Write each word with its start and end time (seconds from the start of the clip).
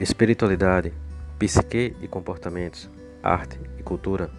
Espiritualidade, 0.00 0.94
psique 1.38 1.94
e 2.00 2.08
comportamentos, 2.08 2.88
arte 3.22 3.60
e 3.78 3.82
cultura 3.82 4.30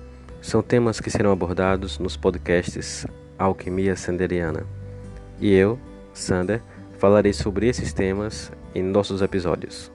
são 0.41 0.63
temas 0.63 0.99
que 0.99 1.11
serão 1.11 1.31
abordados 1.31 1.99
nos 1.99 2.17
podcasts 2.17 3.05
Alquimia 3.37 3.95
Sanderiana. 3.95 4.65
E 5.39 5.53
eu, 5.53 5.77
Sander, 6.15 6.63
falarei 6.97 7.31
sobre 7.31 7.67
esses 7.67 7.93
temas 7.93 8.51
em 8.73 8.81
nossos 8.81 9.21
episódios. 9.21 9.91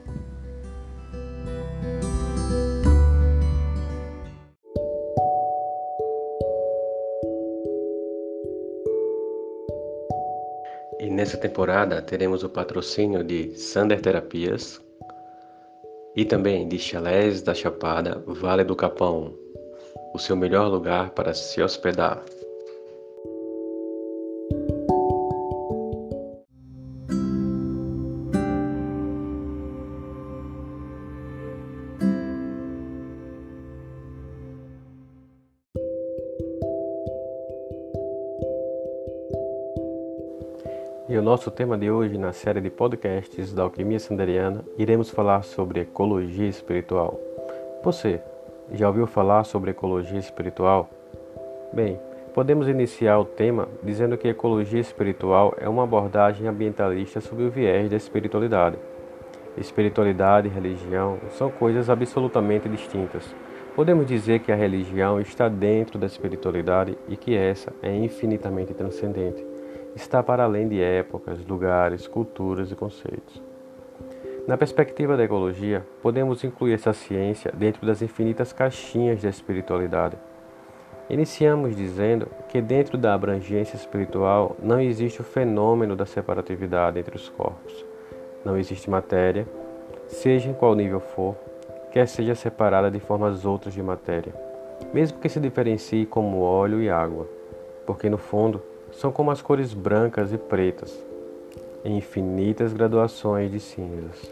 E 10.97 11.09
nessa 11.09 11.35
temporada 11.35 12.01
teremos 12.01 12.41
o 12.41 12.49
patrocínio 12.49 13.21
de 13.21 13.53
Sander 13.57 13.99
Terapias, 13.99 14.86
e 16.17 16.25
também 16.25 16.67
de 16.67 16.79
Chalés 16.79 17.43
da 17.43 17.53
Chapada, 17.53 18.23
Vale 18.25 18.63
do 18.63 18.75
Capão, 18.75 19.35
o 20.15 20.17
seu 20.17 20.35
melhor 20.35 20.67
lugar 20.67 21.11
para 21.11 21.31
se 21.31 21.61
hospedar. 21.61 22.23
E 41.09 41.17
o 41.17 41.21
nosso 41.21 41.49
tema 41.49 41.77
de 41.77 41.89
hoje, 41.89 42.17
na 42.17 42.33
série 42.33 42.59
de 42.59 42.69
podcasts 42.69 43.53
da 43.53 43.63
Alquimia 43.63 43.97
Sanderiana, 43.97 44.65
iremos 44.77 45.09
falar 45.09 45.41
sobre 45.41 45.79
ecologia 45.79 46.49
espiritual. 46.49 47.17
Você 47.81 48.19
já 48.73 48.89
ouviu 48.89 49.07
falar 49.07 49.45
sobre 49.45 49.71
ecologia 49.71 50.19
espiritual? 50.19 50.89
Bem, 51.71 51.97
podemos 52.33 52.67
iniciar 52.67 53.19
o 53.19 53.23
tema 53.23 53.69
dizendo 53.81 54.17
que 54.17 54.27
ecologia 54.27 54.81
espiritual 54.81 55.55
é 55.57 55.69
uma 55.69 55.83
abordagem 55.83 56.45
ambientalista 56.45 57.21
sob 57.21 57.41
o 57.41 57.49
viés 57.49 57.89
da 57.89 57.95
espiritualidade. 57.95 58.75
Espiritualidade 59.57 60.49
e 60.49 60.51
religião 60.51 61.19
são 61.29 61.49
coisas 61.49 61.89
absolutamente 61.89 62.67
distintas. 62.67 63.23
Podemos 63.77 64.05
dizer 64.05 64.39
que 64.39 64.51
a 64.51 64.55
religião 64.55 65.21
está 65.21 65.47
dentro 65.47 65.97
da 65.97 66.05
espiritualidade 66.05 66.97
e 67.07 67.15
que 67.15 67.33
essa 67.33 67.71
é 67.81 67.95
infinitamente 67.95 68.73
transcendente 68.73 69.56
está 69.97 70.21
para 70.21 70.43
além 70.43 70.67
de 70.67 70.79
épocas, 70.79 71.43
lugares, 71.45 72.07
culturas 72.07 72.71
e 72.71 72.75
conceitos. 72.75 73.41
Na 74.47 74.55
perspectiva 74.55 75.17
da 75.17 75.23
ecologia, 75.23 75.85
podemos 76.01 76.43
incluir 76.43 76.73
essa 76.73 76.93
ciência 76.93 77.51
dentro 77.53 77.85
das 77.85 78.01
infinitas 78.01 78.53
caixinhas 78.53 79.21
da 79.21 79.29
espiritualidade. 79.29 80.15
Iniciamos 81.09 81.75
dizendo 81.75 82.27
que 82.47 82.61
dentro 82.61 82.97
da 82.97 83.13
abrangência 83.13 83.75
espiritual 83.75 84.55
não 84.61 84.79
existe 84.79 85.19
o 85.19 85.23
fenômeno 85.23 85.95
da 85.95 86.05
separatividade 86.05 86.99
entre 86.99 87.15
os 87.15 87.27
corpos. 87.29 87.85
Não 88.45 88.57
existe 88.57 88.89
matéria, 88.89 89.47
seja 90.07 90.49
em 90.49 90.53
qual 90.53 90.75
nível 90.75 90.99
for, 90.99 91.35
quer 91.91 92.07
seja 92.07 92.35
separada 92.35 92.91
de 92.91 92.99
formas 92.99 93.45
outras 93.45 93.73
de 93.73 93.81
matéria, 93.81 94.33
mesmo 94.93 95.19
que 95.19 95.27
se 95.27 95.39
diferencie 95.39 96.05
como 96.05 96.41
óleo 96.41 96.81
e 96.81 96.89
água, 96.89 97.27
porque 97.85 98.09
no 98.09 98.17
fundo 98.17 98.61
são 98.97 99.11
como 99.11 99.29
as 99.29 99.43
cores 99.43 99.75
brancas 99.75 100.33
e 100.33 100.37
pretas, 100.39 100.91
em 101.85 101.97
infinitas 101.97 102.73
graduações 102.73 103.51
de 103.51 103.59
cinzas. 103.59 104.31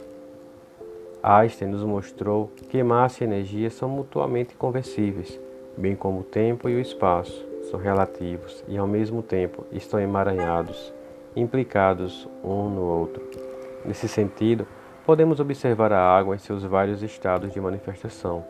Einstein 1.21 1.69
nos 1.69 1.83
mostrou 1.83 2.51
que 2.69 2.81
massa 2.81 3.23
e 3.23 3.27
energia 3.27 3.69
são 3.69 3.87
mutuamente 3.87 4.55
conversíveis, 4.55 5.39
bem 5.77 5.95
como 5.95 6.21
o 6.21 6.23
tempo 6.23 6.67
e 6.67 6.75
o 6.75 6.79
espaço 6.79 7.45
são 7.69 7.79
relativos 7.79 8.63
e 8.67 8.75
ao 8.75 8.87
mesmo 8.87 9.21
tempo 9.21 9.63
estão 9.71 9.99
emaranhados, 9.99 10.91
implicados 11.35 12.27
um 12.43 12.67
no 12.67 12.81
outro. 12.81 13.21
Nesse 13.85 14.07
sentido, 14.07 14.67
podemos 15.05 15.39
observar 15.39 15.93
a 15.93 16.01
água 16.01 16.33
em 16.33 16.39
seus 16.39 16.63
vários 16.63 17.03
estados 17.03 17.53
de 17.53 17.61
manifestação: 17.61 18.43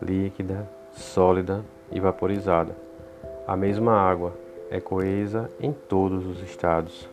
líquida, 0.00 0.68
sólida 0.92 1.64
e 1.90 1.98
vaporizada. 1.98 2.76
A 3.46 3.56
mesma 3.56 3.92
água, 3.92 4.34
é 4.70 4.80
coesa 4.80 5.50
em 5.60 5.72
todos 5.72 6.26
os 6.26 6.42
estados. 6.42 7.08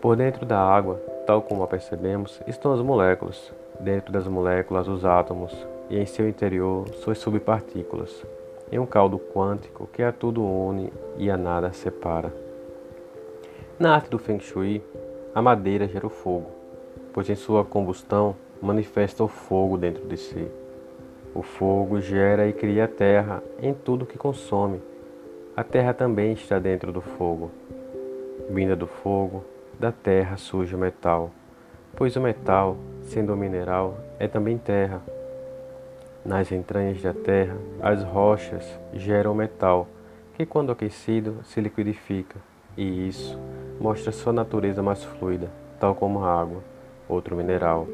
Por 0.00 0.16
dentro 0.16 0.46
da 0.46 0.58
água, 0.58 0.96
tal 1.26 1.42
como 1.42 1.62
a 1.62 1.66
percebemos, 1.66 2.40
estão 2.46 2.72
as 2.72 2.80
moléculas, 2.80 3.52
dentro 3.78 4.12
das 4.12 4.26
moléculas 4.26 4.88
os 4.88 5.04
átomos 5.04 5.54
e 5.88 5.98
em 5.98 6.06
seu 6.06 6.28
interior 6.28 6.88
suas 6.94 7.18
subpartículas, 7.18 8.24
em 8.70 8.78
um 8.78 8.86
caldo 8.86 9.18
quântico 9.18 9.88
que 9.92 10.02
a 10.02 10.12
tudo 10.12 10.44
une 10.44 10.92
e 11.18 11.30
a 11.30 11.36
nada 11.36 11.72
separa. 11.72 12.32
Na 13.78 13.94
arte 13.94 14.10
do 14.10 14.18
Feng 14.18 14.40
Shui, 14.40 14.82
a 15.34 15.40
madeira 15.40 15.88
gera 15.88 16.06
o 16.06 16.10
fogo, 16.10 16.46
pois 17.12 17.28
em 17.28 17.34
sua 17.34 17.64
combustão 17.64 18.36
manifesta 18.60 19.24
o 19.24 19.28
fogo 19.28 19.76
dentro 19.78 20.06
de 20.06 20.16
si. 20.16 20.46
O 21.34 21.42
fogo 21.42 22.00
gera 22.00 22.48
e 22.48 22.52
cria 22.52 22.84
a 22.84 22.88
terra 22.88 23.42
em 23.62 23.72
tudo 23.72 24.04
que 24.04 24.18
consome, 24.18 24.82
a 25.56 25.64
terra 25.64 25.92
também 25.92 26.32
está 26.32 26.58
dentro 26.58 26.92
do 26.92 27.00
fogo. 27.00 27.50
Vinda 28.48 28.76
do 28.76 28.86
fogo, 28.86 29.44
da 29.78 29.90
terra 29.90 30.36
surge 30.36 30.74
o 30.74 30.78
metal, 30.78 31.30
pois 31.96 32.14
o 32.16 32.20
metal, 32.20 32.76
sendo 33.02 33.32
um 33.32 33.36
mineral, 33.36 33.98
é 34.18 34.28
também 34.28 34.56
terra. 34.58 35.02
Nas 36.24 36.52
entranhas 36.52 37.02
da 37.02 37.12
terra, 37.12 37.56
as 37.80 38.02
rochas 38.02 38.64
geram 38.92 39.34
metal, 39.34 39.88
que 40.34 40.46
quando 40.46 40.70
aquecido 40.70 41.38
se 41.44 41.60
liquidifica, 41.60 42.36
e 42.76 43.08
isso 43.08 43.38
mostra 43.80 44.12
sua 44.12 44.32
natureza 44.32 44.82
mais 44.82 45.02
fluida, 45.02 45.50
tal 45.78 45.94
como 45.94 46.24
a 46.24 46.40
água, 46.40 46.62
outro 47.08 47.36
mineral. 47.36 47.88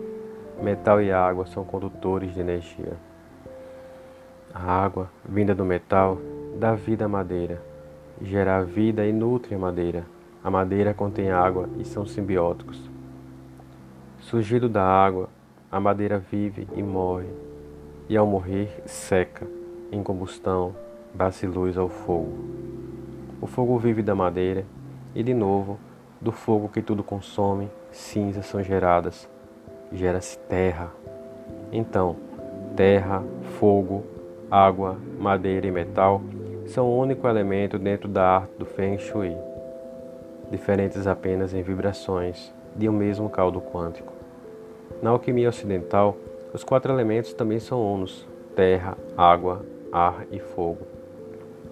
Metal 0.63 1.01
e 1.01 1.13
água 1.13 1.47
são 1.47 1.65
condutores 1.65 2.35
de 2.35 2.41
energia. 2.41 2.95
A 4.53 4.85
água, 4.85 5.11
vinda 5.25 5.55
do 5.55 5.65
metal, 5.65 6.19
dá 6.57 6.75
vida 6.75 7.05
à 7.05 7.09
madeira, 7.09 7.63
gera 8.23 8.63
vida 8.65 9.07
e 9.07 9.13
nutre 9.13 9.55
a 9.55 9.59
madeira. 9.59 10.07
A 10.43 10.51
madeira 10.51 10.95
contém 10.95 11.31
água 11.31 11.69
e 11.79 11.85
são 11.85 12.07
simbióticos. 12.07 12.81
Surgido 14.21 14.69
da 14.69 14.83
água, 14.83 15.29
a 15.71 15.79
madeira 15.79 16.19
vive 16.19 16.67
e 16.75 16.83
morre, 16.83 17.29
e 18.09 18.17
ao 18.17 18.27
morrer 18.27 18.83
seca, 18.87 19.47
em 19.93 20.03
combustão, 20.03 20.75
dá-se 21.15 21.47
luz 21.47 21.77
ao 21.77 21.89
fogo. 21.89 22.33
O 23.41 23.47
fogo 23.47 23.79
vive 23.79 24.03
da 24.03 24.15
madeira, 24.15 24.65
e 25.15 25.23
de 25.23 25.35
novo, 25.35 25.79
do 26.21 26.33
fogo 26.33 26.69
que 26.69 26.81
tudo 26.81 27.03
consome, 27.03 27.69
cinzas 27.93 28.47
são 28.47 28.63
geradas, 28.63 29.29
gera-se 29.93 30.39
terra. 30.39 30.91
Então, 31.71 32.17
terra, 32.75 33.23
fogo, 33.59 34.05
água, 34.51 34.97
madeira 35.19 35.67
e 35.67 35.71
metal 35.71 36.23
são 36.67 36.87
o 36.87 36.99
único 36.99 37.27
elemento 37.27 37.79
dentro 37.79 38.09
da 38.09 38.37
arte 38.37 38.53
do 38.59 38.65
Feng 38.65 38.99
Shui, 38.99 39.37
diferentes 40.51 41.07
apenas 41.07 41.55
em 41.55 41.63
vibrações 41.63 42.53
de 42.75 42.89
um 42.89 42.93
mesmo 42.93 43.31
caldo 43.31 43.61
quântico. 43.61 44.13
Na 45.03 45.11
alquimia 45.11 45.49
ocidental, 45.49 46.17
os 46.53 46.65
quatro 46.65 46.93
elementos 46.93 47.33
também 47.33 47.59
são 47.59 47.83
unos: 47.83 48.27
terra, 48.55 48.97
água, 49.17 49.65
ar 49.93 50.27
e 50.31 50.39
fogo. 50.39 50.87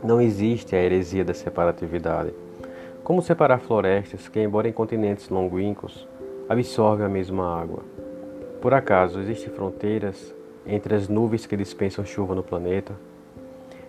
Não 0.02 0.20
existe 0.20 0.76
a 0.76 0.82
heresia 0.82 1.24
da 1.24 1.34
separatividade. 1.34 2.32
Como 3.02 3.22
separar 3.22 3.58
florestas 3.58 4.28
que, 4.28 4.40
embora 4.40 4.68
em 4.68 4.72
continentes 4.72 5.28
longínquos, 5.28 6.08
absorvem 6.48 7.06
a 7.06 7.08
mesma 7.08 7.60
água? 7.60 7.82
Por 8.60 8.72
acaso 8.72 9.20
existem 9.20 9.52
fronteiras 9.52 10.34
entre 10.66 10.94
as 10.94 11.08
nuvens 11.08 11.44
que 11.46 11.56
dispensam 11.56 12.04
chuva 12.04 12.34
no 12.34 12.42
planeta? 12.42 12.94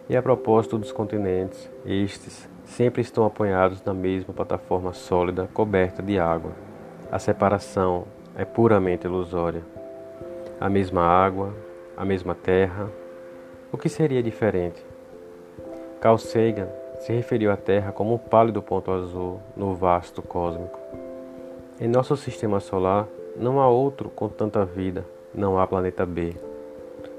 E 0.07 0.15
a 0.15 0.21
propósito 0.21 0.77
dos 0.77 0.91
continentes, 0.91 1.69
estes 1.83 2.47
sempre 2.63 3.01
estão 3.01 3.25
apoiados 3.25 3.83
na 3.83 3.93
mesma 3.93 4.33
plataforma 4.33 4.93
sólida 4.93 5.49
coberta 5.51 6.03
de 6.03 6.19
água. 6.19 6.51
A 7.11 7.17
separação 7.17 8.05
é 8.35 8.45
puramente 8.45 9.07
ilusória. 9.07 9.63
A 10.59 10.69
mesma 10.69 11.01
água, 11.01 11.53
a 11.97 12.05
mesma 12.05 12.35
terra. 12.35 12.87
O 13.71 13.77
que 13.77 13.89
seria 13.89 14.21
diferente? 14.21 14.85
Carl 15.99 16.19
Sagan 16.19 16.67
se 16.99 17.11
referiu 17.11 17.51
à 17.51 17.57
Terra 17.57 17.91
como 17.91 18.13
um 18.13 18.17
pálido 18.17 18.61
ponto 18.61 18.91
azul 18.91 19.39
no 19.55 19.73
vasto 19.73 20.21
cósmico. 20.21 20.79
Em 21.79 21.87
nosso 21.87 22.15
sistema 22.15 22.59
solar 22.59 23.07
não 23.35 23.59
há 23.59 23.67
outro 23.67 24.09
com 24.09 24.29
tanta 24.29 24.63
vida, 24.63 25.03
não 25.33 25.59
há 25.59 25.65
planeta 25.65 26.05
B. 26.05 26.35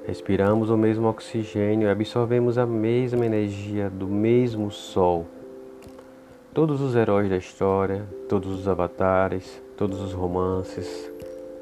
Respiramos 0.06 0.70
o 0.70 0.76
mesmo 0.76 1.08
oxigênio 1.08 1.88
e 1.88 1.90
absorvemos 1.90 2.58
a 2.58 2.64
mesma 2.64 3.26
energia 3.26 3.90
do 3.90 4.06
mesmo 4.06 4.70
Sol. 4.70 5.26
Todos 6.54 6.80
os 6.80 6.94
heróis 6.94 7.28
da 7.28 7.36
história, 7.36 8.06
todos 8.28 8.60
os 8.60 8.68
avatares, 8.68 9.60
todos 9.76 10.00
os 10.00 10.12
romances, 10.12 11.10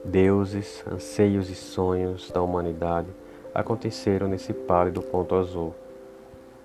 Deuses, 0.04 0.84
anseios 0.86 1.48
e 1.48 1.54
sonhos 1.54 2.30
da 2.30 2.42
humanidade 2.42 3.08
aconteceram 3.54 4.28
nesse 4.28 4.52
pálido 4.52 5.00
ponto 5.00 5.34
azul. 5.34 5.74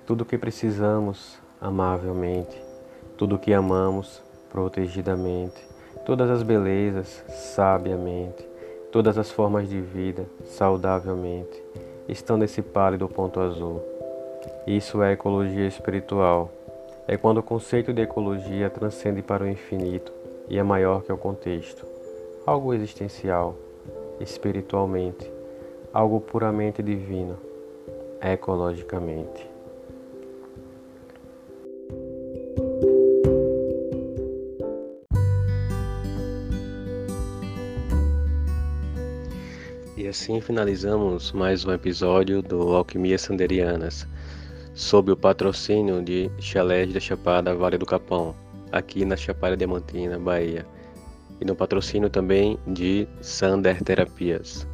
Tudo 0.05 0.21
o 0.21 0.25
que 0.25 0.37
precisamos, 0.37 1.39
amavelmente, 1.61 2.61
tudo 3.17 3.35
o 3.35 3.39
que 3.39 3.53
amamos, 3.53 4.21
protegidamente, 4.49 5.65
todas 6.05 6.29
as 6.29 6.43
belezas, 6.43 7.23
sabiamente, 7.29 8.45
todas 8.91 9.17
as 9.17 9.29
formas 9.29 9.69
de 9.69 9.79
vida, 9.79 10.25
saudavelmente, 10.45 11.61
estão 12.07 12.37
nesse 12.37 12.61
pálido 12.61 13.07
ponto 13.07 13.39
azul. 13.39 13.81
Isso 14.65 15.01
é 15.03 15.13
ecologia 15.13 15.67
espiritual. 15.67 16.51
É 17.07 17.17
quando 17.17 17.39
o 17.39 17.43
conceito 17.43 17.93
de 17.93 18.01
ecologia 18.01 18.69
transcende 18.69 19.21
para 19.21 19.43
o 19.43 19.47
infinito 19.47 20.11
e 20.47 20.57
é 20.57 20.63
maior 20.63 21.03
que 21.03 21.11
o 21.11 21.17
contexto. 21.17 21.85
Algo 22.45 22.73
existencial, 22.73 23.55
espiritualmente, 24.19 25.31
algo 25.93 26.19
puramente 26.19 26.81
divino, 26.81 27.37
ecologicamente. 28.21 29.47
E 39.99 40.07
assim 40.07 40.39
finalizamos 40.39 41.33
mais 41.33 41.65
um 41.65 41.73
episódio 41.73 42.41
do 42.41 42.73
Alquimia 42.73 43.17
Sanderianas, 43.17 44.07
sob 44.73 45.11
o 45.11 45.17
patrocínio 45.17 46.01
de 46.01 46.31
Chalés 46.39 46.93
da 46.93 47.01
Chapada 47.01 47.53
Vale 47.53 47.77
do 47.77 47.85
Capão, 47.85 48.33
aqui 48.71 49.03
na 49.03 49.17
Chapada 49.17 49.57
Diamantina, 49.57 50.17
Bahia, 50.17 50.65
e 51.41 51.43
no 51.43 51.53
patrocínio 51.53 52.09
também 52.09 52.57
de 52.65 53.09
Sander 53.19 53.83
Terapias. 53.83 54.65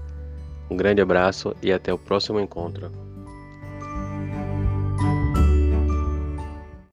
Um 0.69 0.77
grande 0.77 1.01
abraço 1.01 1.55
e 1.59 1.73
até 1.73 1.91
o 1.91 1.97
próximo 1.97 2.39
encontro. 2.39 2.91